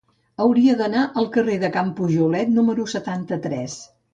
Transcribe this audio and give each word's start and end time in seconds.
Hauria 0.45 0.77
d'anar 0.79 1.03
al 1.21 1.27
carrer 1.35 1.57
de 1.65 1.71
Can 1.77 1.91
Pujolet 1.99 2.53
número 2.57 2.89
setanta-tres. 2.99 3.79